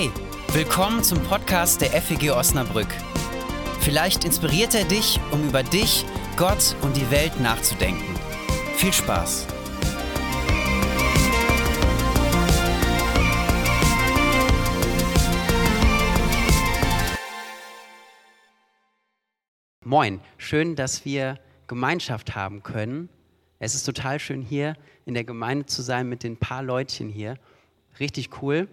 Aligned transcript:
Hey, 0.00 0.10
willkommen 0.54 1.04
zum 1.04 1.22
Podcast 1.24 1.82
der 1.82 1.90
FEG 1.90 2.30
Osnabrück. 2.30 2.88
Vielleicht 3.80 4.24
inspiriert 4.24 4.74
er 4.74 4.86
dich, 4.86 5.20
um 5.30 5.46
über 5.46 5.62
dich, 5.62 6.06
Gott 6.38 6.74
und 6.80 6.96
die 6.96 7.10
Welt 7.10 7.38
nachzudenken. 7.38 8.14
Viel 8.76 8.94
Spaß! 8.94 9.46
Moin, 19.84 20.22
schön, 20.38 20.76
dass 20.76 21.04
wir 21.04 21.38
Gemeinschaft 21.66 22.34
haben 22.34 22.62
können. 22.62 23.10
Es 23.58 23.74
ist 23.74 23.84
total 23.84 24.18
schön 24.18 24.40
hier 24.40 24.76
in 25.04 25.12
der 25.12 25.24
Gemeinde 25.24 25.66
zu 25.66 25.82
sein 25.82 26.08
mit 26.08 26.22
den 26.22 26.38
paar 26.38 26.62
Leutchen 26.62 27.10
hier. 27.10 27.36
Richtig 27.98 28.40
cool 28.40 28.66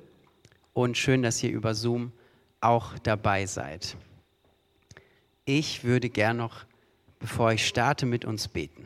und 0.78 0.96
schön, 0.96 1.24
dass 1.24 1.42
ihr 1.42 1.50
über 1.50 1.74
Zoom 1.74 2.12
auch 2.62 3.00
dabei 3.00 3.48
seid. 3.48 3.98
Ich 5.44 5.84
würde 5.84 6.08
gern 6.08 6.38
noch, 6.38 6.66
bevor 7.18 7.52
ich 7.52 7.68
starte, 7.68 8.06
mit 8.06 8.26
uns 8.26 8.48
beten. 8.48 8.86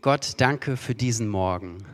Gott, 0.00 0.40
danke 0.40 0.78
für 0.78 0.94
diesen 0.94 1.28
Morgen. 1.28 1.84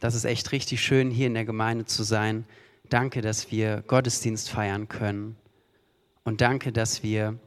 Das 0.00 0.14
ist 0.14 0.26
echt 0.26 0.52
richtig 0.52 0.82
schön, 0.82 1.10
hier 1.10 1.28
in 1.28 1.34
der 1.34 1.46
Gemeinde 1.46 1.86
zu 1.86 2.02
sein. 2.02 2.44
Danke, 2.90 3.22
dass 3.22 3.50
wir 3.50 3.82
Gottesdienst 3.86 4.50
feiern 4.50 4.88
können. 4.88 5.34
Und 6.24 6.42
danke, 6.42 6.72
dass 6.72 7.02
wir 7.02 7.38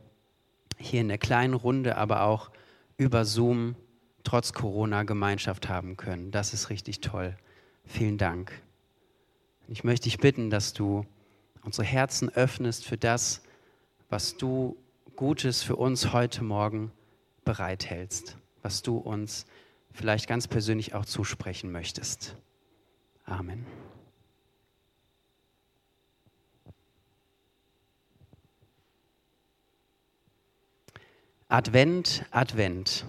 hier 0.80 1.02
in 1.02 1.10
der 1.10 1.20
kleinen 1.20 1.54
Runde, 1.54 1.98
aber 1.98 2.24
auch 2.24 2.50
über 2.98 3.26
Zoom 3.26 3.76
trotz 4.24 4.54
Corona 4.54 5.04
Gemeinschaft 5.04 5.70
haben 5.70 5.98
können. 5.98 6.32
Das 6.32 6.56
ist 6.56 6.72
richtig 6.72 7.02
toll. 7.02 7.38
Vielen 7.88 8.18
Dank. 8.18 8.52
Ich 9.70 9.84
möchte 9.84 10.04
dich 10.04 10.18
bitten, 10.18 10.50
dass 10.50 10.74
du 10.74 11.06
unsere 11.64 11.88
Herzen 11.88 12.30
öffnest 12.30 12.86
für 12.86 12.98
das, 12.98 13.42
was 14.10 14.38
du 14.38 14.78
Gutes 15.16 15.64
für 15.64 15.78
uns 15.78 16.14
heute 16.14 16.44
Morgen 16.44 16.92
bereithältst, 17.44 18.38
was 18.62 18.82
du 18.82 18.98
uns 18.98 19.46
vielleicht 19.94 20.28
ganz 20.28 20.48
persönlich 20.48 20.94
auch 20.94 21.06
zusprechen 21.06 21.72
möchtest. 21.72 22.36
Amen. 23.26 23.66
Advent, 31.48 32.26
Advent, 32.32 33.06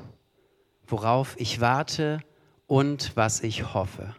worauf 0.86 1.38
ich 1.38 1.60
warte 1.60 2.20
und 2.68 3.16
was 3.16 3.42
ich 3.42 3.74
hoffe. 3.74 4.14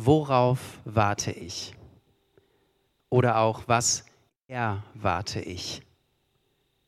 Worauf 0.00 0.78
warte 0.84 1.32
ich? 1.32 1.74
Oder 3.10 3.38
auch, 3.38 3.64
was 3.66 4.04
erwarte 4.46 5.40
ich? 5.40 5.82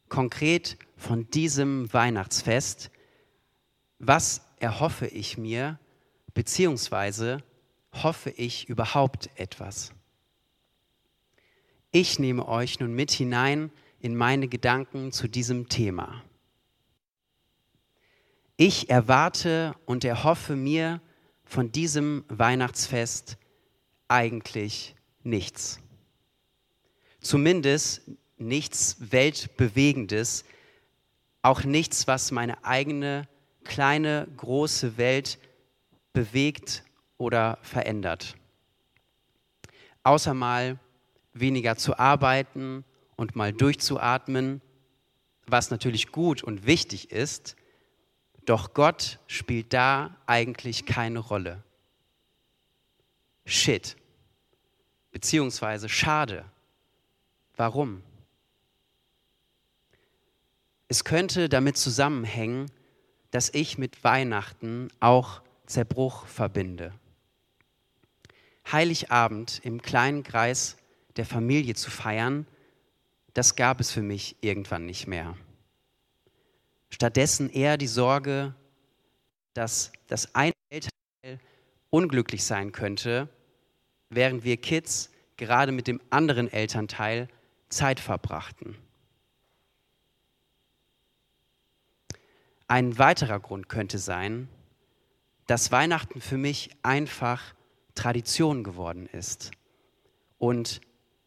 Konkret 0.08 0.78
von 0.96 1.28
diesem 1.28 1.92
Weihnachtsfest, 1.92 2.92
was 3.98 4.42
erhoffe 4.60 5.08
ich 5.08 5.36
mir, 5.36 5.80
beziehungsweise 6.34 7.42
hoffe 7.92 8.30
ich 8.30 8.68
überhaupt 8.68 9.28
etwas? 9.34 9.92
Ich 11.90 12.20
nehme 12.20 12.46
euch 12.46 12.78
nun 12.78 12.94
mit 12.94 13.10
hinein 13.10 13.72
in 13.98 14.14
meine 14.14 14.46
Gedanken 14.46 15.10
zu 15.10 15.26
diesem 15.26 15.68
Thema. 15.68 16.22
Ich 18.56 18.88
erwarte 18.88 19.74
und 19.84 20.04
erhoffe 20.04 20.54
mir 20.54 21.00
von 21.50 21.72
diesem 21.72 22.24
Weihnachtsfest 22.28 23.36
eigentlich 24.06 24.94
nichts. 25.24 25.80
Zumindest 27.20 28.02
nichts 28.38 28.96
Weltbewegendes, 29.10 30.44
auch 31.42 31.64
nichts, 31.64 32.06
was 32.06 32.30
meine 32.30 32.64
eigene 32.64 33.26
kleine, 33.64 34.28
große 34.36 34.96
Welt 34.96 35.40
bewegt 36.12 36.84
oder 37.18 37.58
verändert. 37.62 38.36
Außer 40.04 40.34
mal 40.34 40.78
weniger 41.32 41.74
zu 41.74 41.98
arbeiten 41.98 42.84
und 43.16 43.34
mal 43.34 43.52
durchzuatmen, 43.52 44.62
was 45.48 45.72
natürlich 45.72 46.12
gut 46.12 46.44
und 46.44 46.64
wichtig 46.64 47.10
ist, 47.10 47.56
doch 48.50 48.74
Gott 48.74 49.20
spielt 49.28 49.72
da 49.72 50.16
eigentlich 50.26 50.84
keine 50.84 51.20
Rolle. 51.20 51.62
Shit. 53.46 53.96
Beziehungsweise 55.12 55.88
schade. 55.88 56.44
Warum? 57.54 58.02
Es 60.88 61.04
könnte 61.04 61.48
damit 61.48 61.76
zusammenhängen, 61.76 62.66
dass 63.30 63.54
ich 63.54 63.78
mit 63.78 64.02
Weihnachten 64.02 64.88
auch 64.98 65.42
Zerbruch 65.66 66.26
verbinde. 66.26 66.92
Heiligabend 68.72 69.60
im 69.62 69.80
kleinen 69.80 70.24
Kreis 70.24 70.76
der 71.14 71.24
Familie 71.24 71.76
zu 71.76 71.88
feiern, 71.88 72.48
das 73.32 73.54
gab 73.54 73.78
es 73.78 73.92
für 73.92 74.02
mich 74.02 74.34
irgendwann 74.40 74.86
nicht 74.86 75.06
mehr. 75.06 75.36
Stattdessen 76.90 77.50
eher 77.50 77.76
die 77.76 77.86
Sorge, 77.86 78.54
dass 79.54 79.92
das 80.06 80.34
eine 80.34 80.52
Elternteil 80.68 81.40
unglücklich 81.90 82.44
sein 82.44 82.72
könnte, 82.72 83.28
während 84.10 84.44
wir 84.44 84.56
Kids 84.56 85.10
gerade 85.36 85.72
mit 85.72 85.86
dem 85.86 86.00
anderen 86.10 86.52
Elternteil 86.52 87.28
Zeit 87.68 88.00
verbrachten. 88.00 88.76
Ein 92.68 92.98
weiterer 92.98 93.40
Grund 93.40 93.68
könnte 93.68 93.98
sein, 93.98 94.48
dass 95.46 95.72
Weihnachten 95.72 96.20
für 96.20 96.38
mich 96.38 96.70
einfach 96.82 97.54
Tradition 97.94 98.62
geworden 98.62 99.06
ist 99.06 99.50
und 100.38 100.80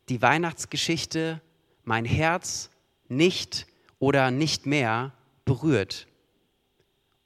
die 0.10 0.22
Weihnachtsgeschichte 0.22 1.42
mein 1.84 2.06
Herz 2.06 2.70
nicht 3.10 3.68
oder 4.00 4.32
nicht 4.32 4.66
mehr 4.66 5.12
berührt. 5.46 6.08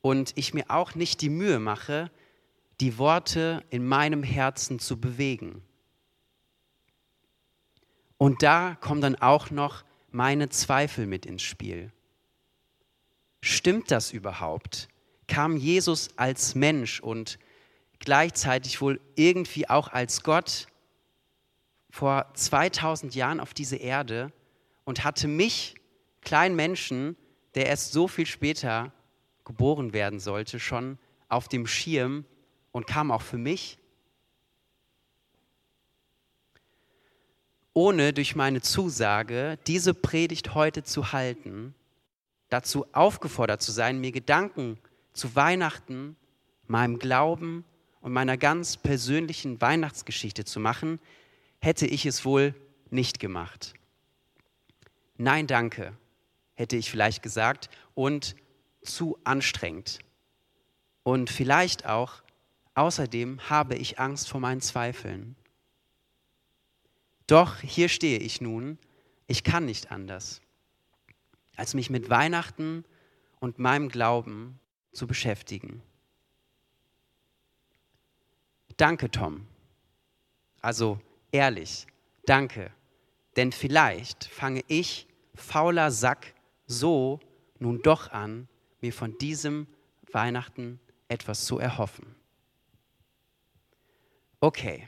Und 0.01 0.33
ich 0.35 0.53
mir 0.53 0.66
auch 0.69 0.95
nicht 0.95 1.22
die 1.22 1.29
Mühe 1.29 1.59
mache, 1.59 2.11
die 2.79 2.97
Worte 2.97 3.63
in 3.69 3.85
meinem 3.85 4.23
Herzen 4.23 4.79
zu 4.79 5.00
bewegen. 5.00 5.63
Und 8.17 8.44
da 8.44 8.75
kommen 8.79 9.01
dann 9.01 9.16
auch 9.16 9.51
noch 9.51 9.83
meine 10.11 10.50
Zweifel 10.50 11.05
mit 11.05 11.25
ins 11.25 11.44
Spiel. 11.44 11.91
Stimmt 13.41 13.91
das 13.91 14.11
überhaupt? 14.11 14.88
Kam 15.28 15.57
Jesus 15.57 16.09
als 16.16 16.55
Mensch 16.55 16.99
und 16.99 17.38
gleichzeitig 17.99 18.81
wohl 18.81 18.99
irgendwie 19.16 19.69
auch 19.69 19.89
als 19.89 20.23
Gott 20.23 20.67
vor 21.89 22.31
2000 22.34 23.16
Jahren 23.16 23.39
auf 23.39 23.53
diese 23.53 23.75
Erde 23.75 24.31
und 24.85 25.03
hatte 25.03 25.28
mich, 25.28 25.75
kleinen 26.22 26.55
Menschen, 26.55 27.16
der 27.57 27.66
erst 27.66 27.91
so 27.91 28.07
viel 28.07 28.28
später 28.28 28.91
geboren 29.44 29.91
werden 29.91 30.19
sollte, 30.19 30.59
schon 30.59 31.00
auf 31.28 31.47
dem 31.47 31.66
Schirm 31.66 32.23
und 32.72 32.85
kam 32.85 33.09
auch 33.09 33.23
für 33.23 33.40
mich. 33.40 33.79
Ohne 37.73 38.13
durch 38.13 38.35
meine 38.35 38.62
Zusage, 38.62 39.57
diese 39.66 39.96
Predigt 39.96 40.53
heute 40.53 40.84
zu 40.84 41.13
halten, 41.13 41.73
dazu 42.50 42.85
aufgefordert 42.94 43.63
zu 43.63 43.72
sein, 43.72 44.00
mir 44.00 44.12
Gedanken 44.12 44.78
zu 45.13 45.35
Weihnachten, 45.35 46.16
meinem 46.67 46.99
Glauben 46.99 47.66
und 48.02 48.14
meiner 48.14 48.37
ganz 48.37 48.78
persönlichen 48.78 49.59
Weihnachtsgeschichte 49.61 50.46
zu 50.46 50.59
machen, 50.59 50.99
hätte 51.58 51.87
ich 51.87 52.05
es 52.05 52.23
wohl 52.23 52.53
nicht 52.91 53.20
gemacht. 53.20 53.73
Nein, 55.17 55.47
danke 55.47 55.97
hätte 56.58 56.76
ich 56.76 56.90
vielleicht 56.90 57.22
gesagt, 57.22 57.70
und 57.94 58.36
zu 58.84 59.18
anstrengend. 59.24 60.00
Und 61.04 61.30
vielleicht 61.30 61.86
auch, 61.86 62.24
außerdem 62.74 63.50
habe 63.50 63.76
ich 63.76 64.00
Angst 64.00 64.28
vor 64.28 64.42
meinen 64.42 64.62
Zweifeln. 64.62 65.36
Doch 67.28 67.59
hier 67.59 67.90
stehe 67.90 68.18
ich 68.20 68.42
nun, 68.42 68.80
ich 69.28 69.44
kann 69.44 69.66
nicht 69.66 69.92
anders, 69.92 70.42
als 71.56 71.76
mich 71.76 71.90
mit 71.90 72.09
Weihnachten 72.09 72.84
und 73.40 73.59
meinem 73.59 73.90
Glauben 73.90 74.59
zu 74.94 75.06
beschäftigen. 75.06 75.84
Danke, 78.78 79.12
Tom. 79.12 79.46
Also 80.62 81.00
ehrlich, 81.32 81.86
danke. 82.26 82.72
Denn 83.36 83.52
vielleicht 83.52 84.26
fange 84.26 84.64
ich, 84.68 85.08
fauler 85.36 85.92
Sack, 85.92 86.34
so 86.67 87.19
nun 87.59 87.81
doch 87.81 88.11
an, 88.11 88.47
mir 88.81 88.93
von 88.93 89.17
diesem 89.17 89.67
Weihnachten 90.11 90.79
etwas 91.08 91.46
zu 91.46 91.58
erhoffen. 91.58 92.16
Okay, 94.40 94.87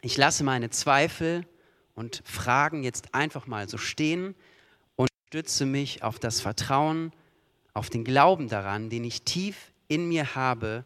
ich 0.00 0.16
lasse 0.16 0.42
meine 0.42 0.70
Zweifel 0.70 1.46
und 1.94 2.22
Fragen 2.24 2.82
jetzt 2.82 3.14
einfach 3.14 3.46
mal 3.46 3.68
so 3.68 3.76
stehen 3.76 4.34
und 4.96 5.08
stütze 5.28 5.66
mich 5.66 6.02
auf 6.02 6.18
das 6.18 6.40
Vertrauen, 6.40 7.12
auf 7.74 7.90
den 7.90 8.04
Glauben 8.04 8.48
daran, 8.48 8.88
den 8.88 9.04
ich 9.04 9.22
tief 9.22 9.72
in 9.88 10.08
mir 10.08 10.34
habe, 10.34 10.84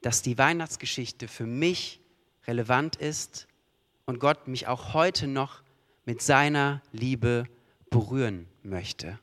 dass 0.00 0.22
die 0.22 0.38
Weihnachtsgeschichte 0.38 1.28
für 1.28 1.46
mich 1.46 2.00
relevant 2.46 2.96
ist 2.96 3.46
und 4.06 4.18
Gott 4.18 4.48
mich 4.48 4.66
auch 4.66 4.94
heute 4.94 5.26
noch 5.26 5.62
mit 6.04 6.22
seiner 6.22 6.82
Liebe 6.92 7.46
berühren 7.92 8.48
möchte. 8.64 9.20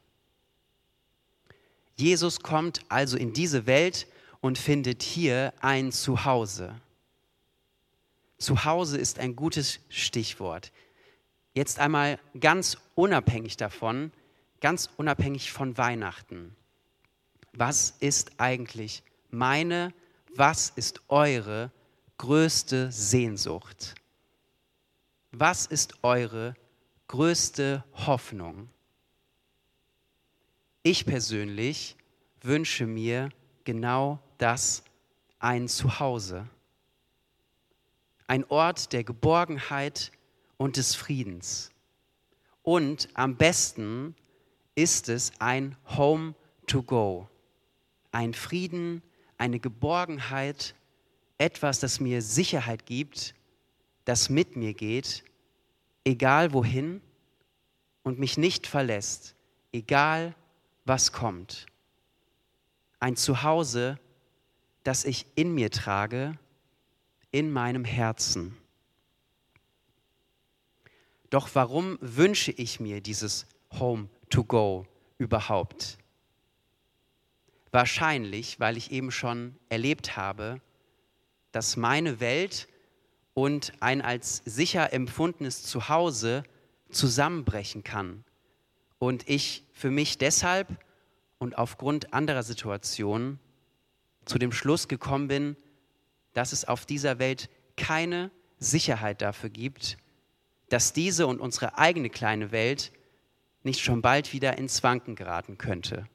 Jesus 1.97 2.39
kommt 2.39 2.79
also 2.87 3.17
in 3.17 3.33
diese 3.33 3.65
Welt 3.65 4.07
und 4.39 4.57
findet 4.57 5.03
hier 5.03 5.53
ein 5.59 5.91
Zuhause. 5.91 6.79
Zuhause 8.37 8.97
ist 8.97 9.19
ein 9.19 9.35
gutes 9.35 9.81
Stichwort. 9.89 10.71
Jetzt 11.53 11.79
einmal 11.79 12.19
ganz 12.39 12.77
unabhängig 12.95 13.57
davon, 13.57 14.13
ganz 14.61 14.89
unabhängig 14.95 15.51
von 15.51 15.77
Weihnachten. 15.77 16.55
Was 17.51 17.95
ist 17.99 18.31
eigentlich 18.37 19.03
meine, 19.29 19.93
was 20.35 20.69
ist 20.69 21.01
eure 21.09 21.71
größte 22.17 22.91
Sehnsucht? 22.93 23.95
Was 25.31 25.65
ist 25.65 26.01
eure 26.03 26.55
größte 27.09 27.83
Hoffnung? 28.05 28.69
Ich 30.83 31.05
persönlich 31.05 31.97
wünsche 32.41 32.85
mir 32.85 33.29
genau 33.65 34.19
das, 34.37 34.83
ein 35.39 35.67
Zuhause. 35.67 36.47
Ein 38.27 38.45
Ort 38.45 38.93
der 38.93 39.03
Geborgenheit 39.03 40.11
und 40.57 40.77
des 40.77 40.95
Friedens. 40.95 41.71
Und 42.61 43.09
am 43.15 43.35
besten 43.35 44.15
ist 44.75 45.09
es 45.09 45.31
ein 45.39 45.75
Home 45.97 46.35
to 46.67 46.83
go. 46.83 47.27
Ein 48.11 48.35
Frieden, 48.35 49.01
eine 49.37 49.59
Geborgenheit, 49.59 50.75
etwas, 51.39 51.79
das 51.79 51.99
mir 51.99 52.21
Sicherheit 52.21 52.85
gibt, 52.85 53.33
das 54.05 54.29
mit 54.29 54.55
mir 54.55 54.73
geht, 54.73 55.23
egal 56.09 56.53
wohin 56.53 57.01
und 58.01 58.17
mich 58.17 58.37
nicht 58.37 58.65
verlässt, 58.65 59.35
egal 59.71 60.33
was 60.83 61.11
kommt. 61.11 61.67
Ein 62.99 63.15
Zuhause, 63.15 63.99
das 64.83 65.05
ich 65.05 65.27
in 65.35 65.53
mir 65.53 65.69
trage, 65.69 66.37
in 67.29 67.51
meinem 67.51 67.85
Herzen. 67.85 68.57
Doch 71.29 71.49
warum 71.53 71.99
wünsche 72.01 72.51
ich 72.51 72.79
mir 72.79 73.01
dieses 73.01 73.45
Home 73.77 74.09
to 74.31 74.43
Go 74.43 74.87
überhaupt? 75.19 75.99
Wahrscheinlich, 77.69 78.59
weil 78.59 78.77
ich 78.77 78.91
eben 78.91 79.11
schon 79.11 79.55
erlebt 79.69 80.17
habe, 80.17 80.59
dass 81.51 81.77
meine 81.77 82.19
Welt 82.19 82.67
und 83.39 83.71
ein 83.79 84.01
als 84.01 84.41
sicher 84.43 84.91
empfundenes 84.91 85.63
Zuhause 85.63 86.43
zusammenbrechen 86.91 87.85
kann. 87.85 88.25
Und 88.97 89.29
ich 89.29 89.65
für 89.71 89.91
mich 89.91 90.17
deshalb 90.17 90.67
und 91.37 91.57
aufgrund 91.57 92.13
anderer 92.13 92.43
Situationen 92.43 93.39
zu 94.25 94.39
dem 94.39 94.51
Schluss 94.51 94.89
gekommen 94.89 95.29
bin, 95.29 95.55
dass 96.33 96.51
es 96.51 96.65
auf 96.65 96.85
dieser 96.85 97.17
Welt 97.17 97.49
keine 97.77 98.29
Sicherheit 98.57 99.21
dafür 99.21 99.49
gibt, 99.49 99.97
dass 100.67 100.91
diese 100.91 101.25
und 101.25 101.39
unsere 101.39 101.77
eigene 101.77 102.09
kleine 102.09 102.51
Welt 102.51 102.91
nicht 103.63 103.79
schon 103.79 104.01
bald 104.01 104.33
wieder 104.33 104.57
ins 104.57 104.83
Wanken 104.83 105.15
geraten 105.15 105.57
könnte. 105.57 106.09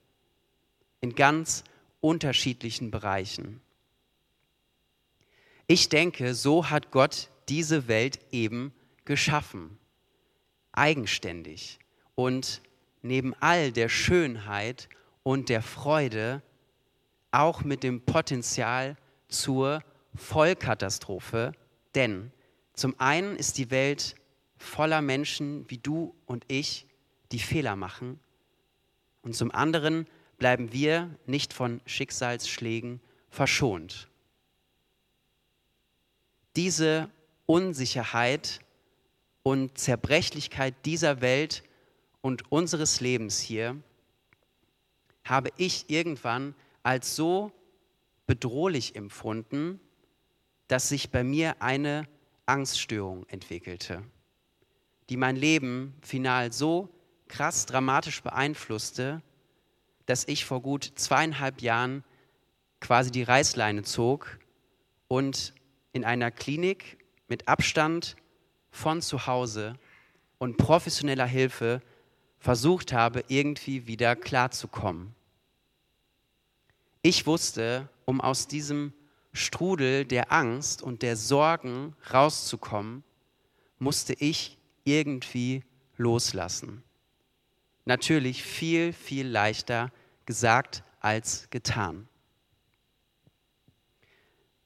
In 1.01 1.15
ganz 1.15 1.65
unterschiedlichen 2.03 2.91
Bereichen. 2.91 3.63
Ich 5.67 5.89
denke, 5.89 6.35
so 6.35 6.69
hat 6.69 6.91
Gott 6.91 7.31
diese 7.49 7.89
Welt 7.89 8.19
eben 8.31 8.75
geschaffen, 9.05 9.79
eigenständig 10.73 11.79
und 12.15 12.61
neben 13.03 13.35
all 13.41 13.73
der 13.73 13.89
Schönheit 13.89 14.89
und 15.23 15.49
der 15.49 15.63
Freude 15.63 16.43
auch 17.31 17.63
mit 17.65 17.83
dem 17.83 18.03
Potenzial 18.03 18.97
zur 19.29 19.83
Vollkatastrophe, 20.15 21.53
denn 21.95 22.31
zum 22.75 22.99
einen 22.99 23.37
ist 23.37 23.59
die 23.59 23.71
Welt 23.71 24.15
voller 24.57 25.03
Menschen 25.03 25.69
wie 25.69 25.79
du 25.79 26.15
und 26.27 26.45
ich, 26.49 26.87
die 27.33 27.39
Fehler 27.39 27.77
machen, 27.77 28.21
und 29.23 29.35
zum 29.35 29.51
anderen 29.51 30.07
bleiben 30.37 30.73
wir 30.73 31.09
nicht 31.27 31.55
von 31.55 31.81
Schicksalsschlägen 31.87 33.01
verschont. 33.31 34.09
Diese 36.57 37.11
Unsicherheit 37.47 38.61
und 39.43 39.77
Zerbrechlichkeit 39.77 40.75
dieser 40.85 41.21
Welt 41.21 41.63
und 42.21 42.51
unseres 42.51 43.01
Lebens 43.01 43.41
hier 43.41 43.77
habe 45.25 45.51
ich 45.57 45.91
irgendwann 45.91 46.55
als 46.83 47.17
so 47.17 47.53
bedrohlich 48.27 48.97
empfunden, 48.97 49.81
dass 50.69 50.89
sich 50.89 51.11
bei 51.11 51.25
mir 51.25 51.61
eine 51.61 52.09
Angststörung 52.47 53.27
entwickelte, 53.29 54.03
die 55.09 55.17
mein 55.17 55.37
Leben 55.37 55.95
final 56.03 56.53
so 56.53 56.89
krass 57.29 57.67
dramatisch 57.67 58.23
beeinflusste, 58.23 59.23
dass 60.07 60.29
ich 60.29 60.45
vor 60.45 60.61
gut 60.61 60.93
zweieinhalb 60.95 61.63
Jahren 61.63 62.05
quasi 62.81 63.11
die 63.11 63.23
Reißleine 63.23 63.83
zog 63.83 64.39
und 65.09 65.55
in 65.95 66.05
einer 66.05 66.31
Klinik 66.31 66.99
mit 67.29 67.49
Abstand 67.49 68.17
von 68.71 69.01
zu 69.01 69.27
Hause 69.27 69.79
und 70.39 70.59
professioneller 70.59 71.25
Hilfe 71.25 71.81
versucht 72.39 72.93
habe, 72.93 73.25
irgendwie 73.29 73.87
wieder 73.87 74.17
klarzukommen. 74.17 75.15
Ich 77.01 77.27
wusste, 77.27 77.89
um 78.05 78.21
aus 78.21 78.49
diesem 78.49 78.93
Strudel 79.33 80.05
der 80.05 80.33
Angst 80.33 80.83
und 80.83 81.03
der 81.03 81.17
Sorgen 81.17 81.95
rauszukommen, 82.13 83.05
musste 83.79 84.15
ich 84.15 84.59
irgendwie 84.85 85.63
loslassen. 85.97 86.83
Natürlich 87.85 88.43
viel, 88.43 88.93
viel 88.93 89.27
leichter 89.27 89.93
gesagt 90.27 90.83
als 91.01 91.49
getan. 91.51 92.09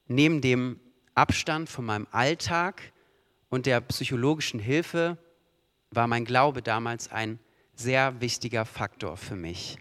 Neben 0.07 0.41
dem 0.41 0.81
Abstand 1.19 1.69
von 1.69 1.85
meinem 1.85 2.07
Alltag 2.13 2.93
und 3.49 3.67
der 3.67 3.81
psychologischen 3.81 4.61
Hilfe 4.61 5.19
war 5.91 6.07
mein 6.07 6.25
Glaube 6.25 6.63
damals 6.63 7.11
ein 7.11 7.41
sehr 7.75 8.21
wichtiger 8.21 8.65
Faktor 8.65 9.17
für 9.17 9.35
mich, 9.35 9.79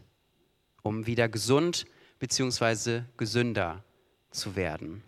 um 0.82 1.06
wieder 1.06 1.30
gesund 1.30 1.86
bzw. 2.18 3.04
gesünder 3.18 3.84
zu 4.32 4.56
werden. 4.56 5.04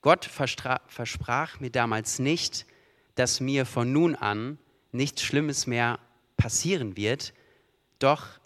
Gott 0.00 0.24
versprach 0.24 1.60
mir 1.60 1.70
damals 1.70 2.18
nicht, 2.18 2.64
dass 3.16 3.40
mir 3.40 3.66
von 3.66 3.92
nun 3.92 4.14
an 4.14 4.56
nichts 4.90 5.22
Schlimmes 5.22 5.66
mehr 5.66 5.98
passieren 6.38 6.96
wird, 6.96 7.34
doch 7.98 8.40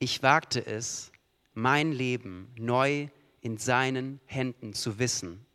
ich 0.00 0.24
wagte 0.24 0.66
es, 0.66 1.12
mein 1.54 1.92
Leben 1.92 2.52
neu 2.58 3.10
in 3.46 3.58
seinen 3.58 4.18
Händen 4.26 4.74
zu 4.74 4.98
wissen, 4.98 5.46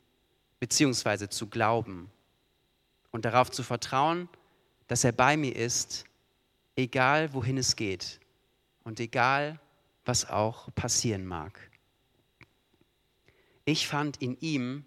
beziehungsweise 0.61 1.27
zu 1.27 1.47
glauben 1.47 2.09
und 3.11 3.25
darauf 3.25 3.51
zu 3.51 3.63
vertrauen, 3.63 4.29
dass 4.87 5.03
er 5.03 5.11
bei 5.11 5.35
mir 5.35 5.53
ist, 5.53 6.05
egal 6.77 7.33
wohin 7.33 7.57
es 7.57 7.75
geht 7.75 8.21
und 8.85 9.01
egal 9.01 9.59
was 10.05 10.29
auch 10.29 10.73
passieren 10.73 11.25
mag. 11.25 11.69
Ich 13.65 13.89
fand 13.89 14.21
in 14.21 14.37
ihm 14.39 14.85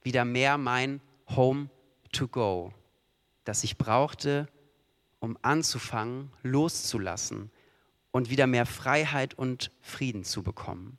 wieder 0.00 0.24
mehr 0.24 0.56
mein 0.56 1.02
Home 1.28 1.68
to 2.10 2.26
go, 2.26 2.72
das 3.44 3.64
ich 3.64 3.76
brauchte, 3.76 4.48
um 5.18 5.36
anzufangen, 5.42 6.32
loszulassen 6.42 7.50
und 8.12 8.30
wieder 8.30 8.46
mehr 8.46 8.64
Freiheit 8.64 9.34
und 9.34 9.70
Frieden 9.82 10.24
zu 10.24 10.42
bekommen. 10.42 10.96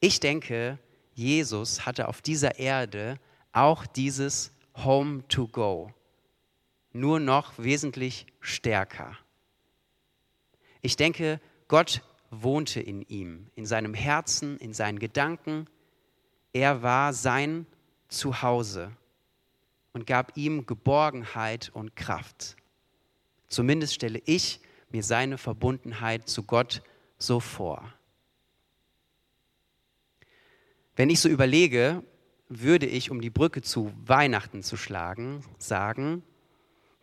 Ich 0.00 0.20
denke, 0.20 0.78
Jesus 1.12 1.84
hatte 1.84 2.08
auf 2.08 2.22
dieser 2.22 2.58
Erde 2.58 3.18
auch 3.52 3.86
dieses 3.86 4.52
Home 4.76 5.26
to 5.26 5.48
Go, 5.48 5.92
nur 6.92 7.18
noch 7.18 7.58
wesentlich 7.58 8.26
stärker. 8.40 9.16
Ich 10.82 10.94
denke, 10.94 11.40
Gott 11.66 12.02
wohnte 12.30 12.80
in 12.80 13.02
ihm, 13.02 13.50
in 13.56 13.66
seinem 13.66 13.94
Herzen, 13.94 14.58
in 14.58 14.72
seinen 14.72 14.98
Gedanken, 14.98 15.66
Er 16.52 16.82
war 16.82 17.12
sein 17.12 17.66
Zuhause 18.08 18.92
und 19.92 20.06
gab 20.06 20.36
ihm 20.36 20.64
Geborgenheit 20.64 21.70
und 21.74 21.96
Kraft. 21.96 22.56
Zumindest 23.48 23.94
stelle 23.94 24.22
ich 24.24 24.60
mir 24.90 25.02
seine 25.02 25.38
Verbundenheit 25.38 26.28
zu 26.28 26.44
Gott 26.44 26.82
so 27.18 27.40
vor. 27.40 27.92
Wenn 30.98 31.10
ich 31.10 31.20
so 31.20 31.28
überlege, 31.28 32.02
würde 32.48 32.86
ich, 32.86 33.12
um 33.12 33.20
die 33.20 33.30
Brücke 33.30 33.62
zu 33.62 33.92
Weihnachten 34.04 34.64
zu 34.64 34.76
schlagen, 34.76 35.44
sagen, 35.56 36.24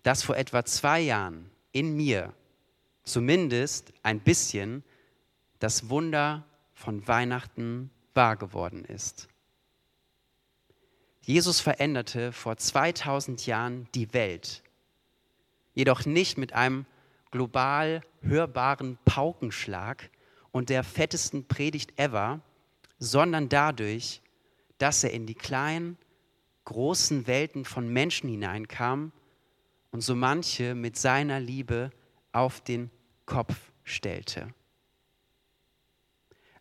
dass 0.04 0.22
vor 0.22 0.36
etwa 0.36 0.66
zwei 0.66 1.00
Jahren 1.00 1.50
in 1.72 1.96
mir 1.96 2.34
zumindest 3.06 3.94
ein 4.04 4.20
bisschen 4.20 4.84
das 5.60 5.88
Wunder 5.88 6.46
von 6.74 7.08
Weihnachten 7.08 7.90
wahr 8.14 8.36
geworden 8.36 8.84
ist. 8.84 9.30
Jesus 11.22 11.62
veränderte 11.62 12.34
vor 12.34 12.58
2000 12.58 13.46
Jahren 13.46 13.88
die 13.96 14.14
Welt, 14.14 14.62
jedoch 15.74 16.06
nicht 16.06 16.38
mit 16.38 16.52
einem 16.52 16.86
global 17.32 18.02
hörbaren 18.20 18.98
Paukenschlag 19.06 20.10
und 20.52 20.68
der 20.68 20.84
fettesten 20.84 21.48
Predigt 21.48 21.98
ever, 21.98 22.42
sondern 23.00 23.50
dadurch, 23.50 24.22
dass 24.78 25.04
er 25.04 25.12
in 25.12 25.26
die 25.26 25.36
kleinen, 25.36 25.98
großen 26.66 27.28
Welten 27.28 27.64
von 27.66 27.88
Menschen 27.88 28.30
hineinkam 28.30 29.12
und 29.92 30.02
so 30.02 30.16
manche 30.16 30.76
mit 30.76 30.98
seiner 30.98 31.40
Liebe 31.40 31.92
auf 32.32 32.62
den 32.62 32.90
Kopf 33.26 33.56
stellte. 33.84 34.54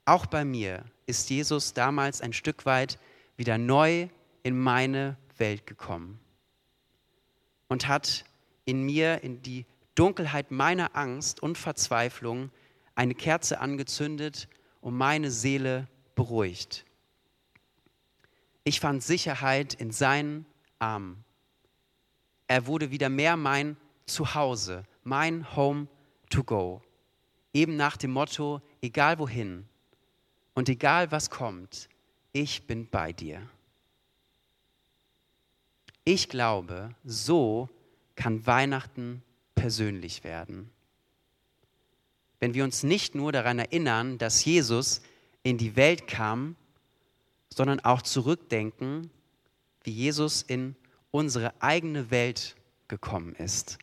Auch 0.04 0.26
bei 0.26 0.44
mir 0.44 0.84
ist 1.06 1.30
Jesus 1.30 1.72
damals 1.72 2.20
ein 2.20 2.32
Stück 2.32 2.66
weit 2.66 2.98
wieder 3.36 3.58
neu 3.58 4.08
in 4.42 4.58
meine 4.58 5.16
Welt 5.38 5.66
gekommen 5.66 6.20
und 7.68 7.88
hat 7.88 8.24
in 8.66 8.82
mir, 8.82 9.22
in 9.22 9.42
die 9.42 9.66
Dunkelheit 9.94 10.50
meiner 10.50 10.94
Angst 10.94 11.42
und 11.42 11.56
Verzweiflung, 11.58 12.50
eine 12.94 13.14
Kerze 13.14 13.60
angezündet 13.60 14.48
und 14.80 14.96
meine 14.96 15.30
Seele 15.30 15.88
beruhigt. 16.14 16.84
Ich 18.64 18.80
fand 18.80 19.02
Sicherheit 19.02 19.74
in 19.74 19.90
seinen 19.90 20.46
Armen. 20.78 21.24
Er 22.46 22.66
wurde 22.66 22.90
wieder 22.90 23.08
mehr 23.08 23.36
mein 23.36 23.76
Zuhause, 24.06 24.84
mein 25.02 25.54
Home 25.56 25.88
to 26.30 26.44
go. 26.44 26.82
Eben 27.52 27.76
nach 27.76 27.96
dem 27.96 28.12
Motto, 28.12 28.60
egal 28.80 29.18
wohin 29.18 29.66
und 30.54 30.68
egal 30.68 31.10
was 31.12 31.30
kommt, 31.30 31.88
ich 32.32 32.66
bin 32.66 32.88
bei 32.88 33.12
dir. 33.12 33.48
Ich 36.04 36.28
glaube, 36.28 36.94
so 37.04 37.68
kann 38.16 38.46
Weihnachten 38.46 39.22
persönlich 39.54 40.24
werden. 40.24 40.70
Wenn 42.40 42.54
wir 42.54 42.64
uns 42.64 42.82
nicht 42.82 43.14
nur 43.14 43.32
daran 43.32 43.58
erinnern, 43.58 44.18
dass 44.18 44.44
Jesus 44.44 45.00
in 45.44 45.58
die 45.58 45.76
Welt 45.76 46.08
kam, 46.08 46.56
sondern 47.54 47.78
auch 47.80 48.02
zurückdenken, 48.02 49.10
wie 49.84 49.92
Jesus 49.92 50.42
in 50.42 50.74
unsere 51.12 51.54
eigene 51.62 52.10
Welt 52.10 52.56
gekommen 52.88 53.36
ist. 53.36 53.78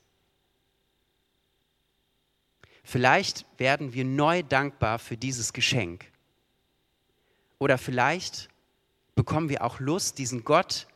Vielleicht 2.84 3.46
werden 3.58 3.94
wir 3.94 4.04
neu 4.04 4.44
dankbar 4.44 5.00
für 5.00 5.16
dieses 5.16 5.54
Geschenk. 5.54 6.12
Oder 7.60 7.78
vielleicht 7.78 8.50
bekommen 9.16 9.48
wir 9.48 9.64
auch 9.64 9.80
Lust, 9.80 10.18
diesen 10.18 10.44
Gott, 10.44 10.88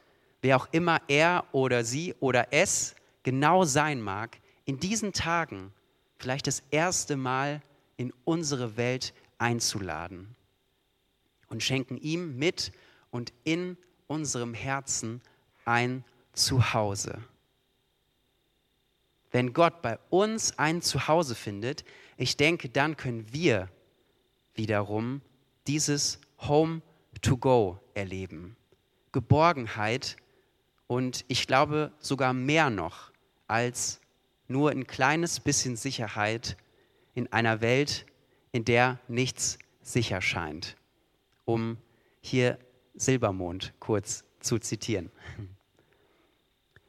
wer 0.42 0.58
auch 0.58 0.68
immer 0.72 1.00
er 1.08 1.46
oder 1.52 1.86
sie 1.86 2.16
oder 2.20 2.52
es 2.52 2.96
genau 3.22 3.64
sein 3.64 4.02
mag, 4.02 4.38
in 4.66 4.80
diesen 4.80 5.14
Tagen 5.14 5.72
vielleicht 6.18 6.48
das 6.48 6.64
erste 6.72 7.16
Mal 7.16 7.62
in 7.98 8.12
unsere 8.26 8.78
Welt 8.78 9.14
einzuladen 9.38 10.36
und 11.50 11.64
schenken 11.64 11.98
ihm 11.98 12.38
mit 12.38 12.72
und 13.12 13.34
in 13.44 13.78
unserem 14.08 14.54
Herzen 14.54 15.22
ein 15.66 16.04
Zuhause. 16.34 17.24
Wenn 19.32 19.54
Gott 19.54 19.82
bei 19.82 20.00
uns 20.10 20.58
ein 20.58 20.82
Zuhause 20.82 21.36
findet, 21.36 21.84
ich 22.18 22.38
denke, 22.38 22.70
dann 22.70 22.96
können 22.96 23.32
wir 23.34 23.70
wiederum 24.54 25.22
dieses 25.68 26.20
Home 26.40 26.82
to 27.22 27.38
Go 27.38 27.80
erleben. 27.94 28.56
Geborgenheit 29.12 30.18
und 30.88 31.26
ich 31.28 31.48
glaube 31.48 31.92
sogar 32.00 32.34
mehr 32.34 32.70
noch 32.70 33.12
als 33.48 34.00
nur 34.48 34.72
ein 34.72 34.88
kleines 34.88 35.40
bisschen 35.40 35.76
Sicherheit 35.76 36.58
in 37.14 37.32
einer 37.32 37.62
Welt, 37.62 38.06
in 38.52 38.66
der 38.66 39.00
nichts 39.08 39.58
sicher 39.82 40.22
scheint, 40.22 40.76
um 41.46 41.78
hier 42.22 42.58
Silbermond 42.96 43.74
kurz 43.80 44.24
zu 44.40 44.60
zitieren. 44.60 45.12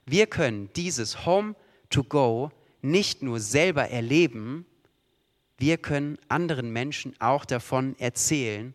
Wir 0.05 0.27
können 0.27 0.71
dieses 0.75 1.27
Home 1.27 1.55
to 1.91 2.05
Go 2.05 2.51
nicht 2.83 3.23
nur 3.23 3.41
selber 3.41 3.89
erleben, 3.89 4.67
wir 5.59 5.79
können 5.79 6.19
anderen 6.29 6.71
Menschen 6.71 7.19
auch 7.19 7.45
davon 7.45 7.99
erzählen, 7.99 8.75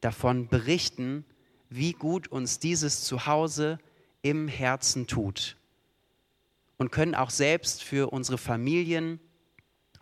davon 0.00 0.48
berichten, 0.48 1.24
wie 1.70 1.92
gut 1.92 2.28
uns 2.28 2.60
dieses 2.60 3.02
Zuhause 3.02 3.78
im 4.22 4.46
Herzen 4.46 5.06
tut 5.06 5.56
und 6.76 6.92
können 6.92 7.14
auch 7.14 7.30
selbst 7.30 7.82
für 7.82 8.12
unsere 8.12 8.38
Familien, 8.38 9.18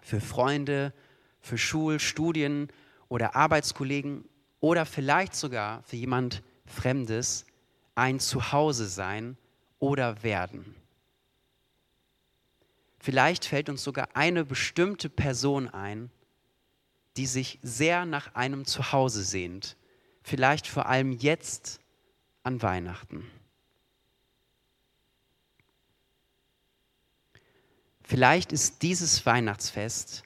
für 0.00 0.20
Freunde, 0.20 0.92
für 1.40 1.58
Schul-, 1.58 1.98
Studien- 1.98 2.68
oder 3.08 3.34
Arbeitskollegen 3.34 4.24
oder 4.62 4.86
vielleicht 4.86 5.34
sogar 5.34 5.82
für 5.82 5.96
jemand 5.96 6.42
Fremdes 6.64 7.44
ein 7.96 8.20
Zuhause 8.20 8.86
sein 8.86 9.36
oder 9.80 10.22
werden. 10.22 10.76
Vielleicht 13.00 13.44
fällt 13.44 13.68
uns 13.68 13.82
sogar 13.82 14.10
eine 14.14 14.44
bestimmte 14.44 15.10
Person 15.10 15.68
ein, 15.68 16.12
die 17.16 17.26
sich 17.26 17.58
sehr 17.62 18.06
nach 18.06 18.36
einem 18.36 18.64
Zuhause 18.64 19.24
sehnt, 19.24 19.76
vielleicht 20.22 20.68
vor 20.68 20.86
allem 20.86 21.10
jetzt 21.10 21.80
an 22.44 22.62
Weihnachten. 22.62 23.28
Vielleicht 28.04 28.52
ist 28.52 28.82
dieses 28.82 29.26
Weihnachtsfest 29.26 30.22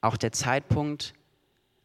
auch 0.00 0.16
der 0.16 0.30
Zeitpunkt, 0.30 1.14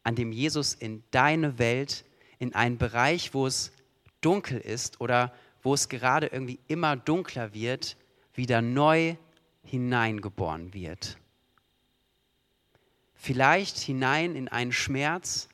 an 0.08 0.14
dem 0.14 0.32
Jesus 0.32 0.72
in 0.72 1.04
deine 1.10 1.58
Welt, 1.58 2.06
in 2.38 2.54
einen 2.54 2.78
Bereich, 2.78 3.34
wo 3.34 3.46
es 3.46 3.72
dunkel 4.22 4.58
ist 4.58 5.02
oder 5.02 5.34
wo 5.62 5.74
es 5.74 5.90
gerade 5.90 6.28
irgendwie 6.28 6.58
immer 6.66 6.96
dunkler 6.96 7.52
wird, 7.52 7.98
wieder 8.32 8.62
neu 8.62 9.16
hineingeboren 9.64 10.72
wird. 10.72 11.18
Vielleicht 13.16 13.76
hinein 13.76 14.34
in 14.34 14.48
einen 14.48 14.72
Schmerz, 14.72 15.50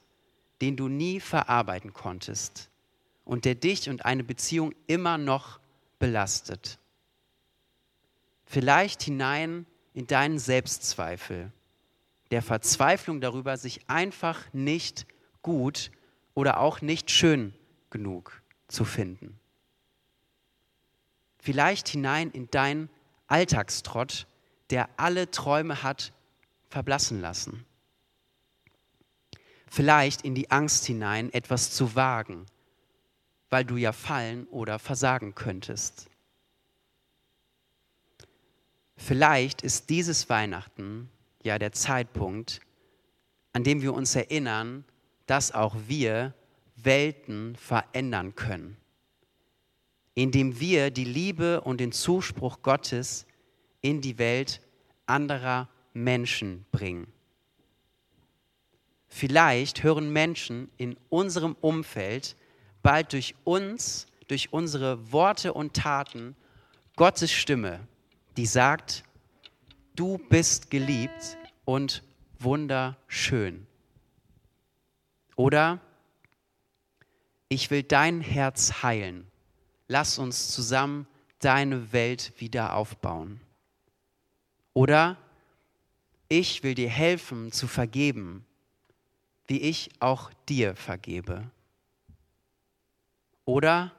den 0.61 0.77
du 0.77 0.87
nie 0.87 1.19
verarbeiten 1.19 1.93
konntest 1.93 2.71
und 3.25 3.47
der 3.47 3.57
dich 3.57 3.91
und 3.91 4.05
eine 4.05 4.23
Beziehung 4.23 4.73
immer 4.87 5.19
noch 5.19 5.59
belastet. 5.99 6.79
Vielleicht 8.47 9.03
hinein 9.03 9.67
in 9.95 10.07
deinen 10.07 10.39
Selbstzweifel, 10.39 11.51
der 12.31 12.43
Verzweiflung 12.43 13.21
darüber, 13.21 13.57
sich 13.57 13.89
einfach 13.89 14.53
nicht 14.53 15.07
gut 15.43 15.91
oder 16.35 16.61
auch 16.61 16.81
nicht 16.81 17.11
schön 17.11 17.55
genug 17.91 18.43
zu 18.69 18.85
finden. 18.85 19.39
Vielleicht 21.39 21.89
hinein 21.89 22.31
in 22.31 22.51
deinen 22.51 22.89
Alltagstrott, 23.27 24.27
der 24.71 24.89
alle 24.97 25.31
Träume 25.31 25.83
hat 25.83 26.13
verblassen 26.71 27.21
lassen. 27.21 27.65
Vielleicht 29.71 30.23
in 30.23 30.35
die 30.35 30.51
Angst 30.51 30.87
hinein, 30.87 31.33
etwas 31.33 31.73
zu 31.73 31.95
wagen, 31.95 32.47
weil 33.51 33.65
du 33.65 33.77
ja 33.77 33.93
fallen 33.93 34.47
oder 34.47 34.79
versagen 34.79 35.35
könntest. 35.35 36.09
Vielleicht 38.97 39.63
ist 39.63 39.91
dieses 39.91 40.29
Weihnachten 40.29 41.11
ja 41.45 41.59
der 41.59 41.73
Zeitpunkt, 41.73 42.61
an 43.53 43.63
dem 43.63 43.83
wir 43.83 43.95
uns 43.95 44.17
erinnern, 44.17 44.85
dass 45.27 45.53
auch 45.53 45.77
wir 45.87 46.35
Welten 46.77 47.57
verändern 47.57 48.35
können, 48.35 48.77
indem 50.15 50.59
wir 50.59 50.91
die 50.91 51.05
Liebe 51.05 51.61
und 51.61 51.79
den 51.79 51.93
Zuspruch 51.93 52.63
Gottes 52.63 53.27
in 53.81 54.01
die 54.01 54.19
Welt 54.19 54.61
anderer 55.07 55.69
Menschen 55.93 56.67
bringen. 56.73 57.07
Vielleicht 59.07 59.85
hören 59.85 60.13
Menschen 60.13 60.71
in 60.77 60.97
unserem 61.09 61.55
Umfeld 61.61 62.35
bald 62.83 63.13
durch 63.13 63.35
uns, 63.45 64.07
durch 64.27 64.53
unsere 64.53 65.13
Worte 65.13 65.53
und 65.53 65.75
Taten 65.75 66.35
Gottes 66.97 67.31
Stimme, 67.31 67.81
die 68.37 68.47
sagt, 68.47 69.05
du 69.95 70.19
bist 70.29 70.71
geliebt 70.71 71.39
und 71.65 72.03
wunderschön. 72.39 73.67
Oder 75.37 75.81
ich 77.49 77.71
will 77.71 77.83
dein 77.83 78.21
Herz 78.21 78.83
heilen. 78.83 79.27
Lass 79.89 80.19
uns 80.19 80.51
zusammen 80.51 81.07
deine 81.39 81.93
Welt 81.93 82.33
wieder 82.39 82.75
aufbauen. 82.75 83.41
Oder 84.73 85.17
ich 86.29 86.63
will 86.63 86.75
dir 86.75 86.89
helfen 86.89 87.53
zu 87.53 87.69
vergeben, 87.69 88.45
wie 89.47 89.61
ich 89.61 89.91
auch 90.01 90.33
dir 90.49 90.75
vergebe. 90.75 91.51
Oder 93.45 93.93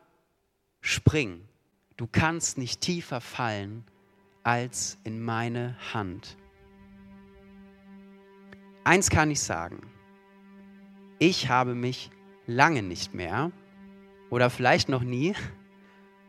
spring, 0.82 1.48
du 1.98 2.08
kannst 2.08 2.58
nicht 2.58 2.82
tiefer 2.82 3.22
fallen 3.22 3.86
als 4.46 5.00
in 5.04 5.24
meine 5.24 5.76
Hand. 5.94 6.38
Eins 8.84 9.10
kann 9.10 9.32
ich 9.32 9.42
sagen, 9.42 9.82
ich 11.18 11.50
habe 11.50 11.74
mich 11.74 12.12
lange 12.46 12.84
nicht 12.84 13.16
mehr 13.16 13.52
oder 14.30 14.52
vielleicht 14.52 14.88
noch 14.88 15.02
nie 15.02 15.34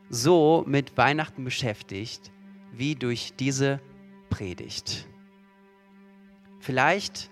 so 0.09 0.65
mit 0.67 0.97
Weihnachten 0.97 1.45
beschäftigt 1.45 2.33
wie 2.73 2.95
durch 2.95 3.35
diese 3.39 3.81
Predigt. 4.31 5.07
Vielleicht 6.59 7.31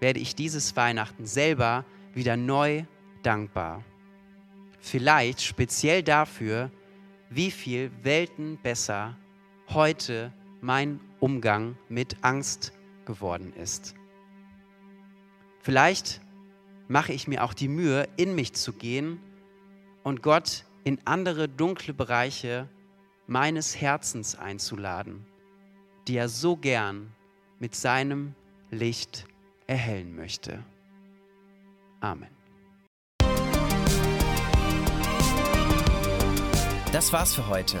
werde 0.00 0.18
ich 0.18 0.34
dieses 0.34 0.74
Weihnachten 0.76 1.26
selber 1.26 1.84
wieder 2.14 2.38
neu 2.38 2.84
dankbar. 3.22 3.84
Vielleicht 4.80 5.42
speziell 5.42 6.02
dafür, 6.02 6.70
wie 7.28 7.50
viel 7.50 7.90
Welten 8.02 8.56
besser 8.56 9.18
heute 9.74 10.32
mein 10.60 11.00
Umgang 11.20 11.76
mit 11.88 12.16
Angst 12.22 12.72
geworden 13.04 13.52
ist. 13.54 13.94
Vielleicht 15.60 16.20
mache 16.88 17.12
ich 17.12 17.28
mir 17.28 17.44
auch 17.44 17.54
die 17.54 17.68
Mühe, 17.68 18.08
in 18.16 18.34
mich 18.34 18.52
zu 18.54 18.72
gehen 18.72 19.20
und 20.02 20.22
Gott 20.22 20.64
in 20.84 20.98
andere 21.04 21.48
dunkle 21.48 21.94
Bereiche 21.94 22.68
meines 23.26 23.80
Herzens 23.80 24.34
einzuladen, 24.34 25.26
die 26.08 26.16
er 26.16 26.28
so 26.28 26.56
gern 26.56 27.12
mit 27.58 27.74
seinem 27.74 28.34
Licht 28.70 29.26
erhellen 29.66 30.16
möchte. 30.16 30.64
Amen. 32.00 32.28
Das 36.92 37.12
war's 37.12 37.34
für 37.34 37.48
heute. 37.48 37.80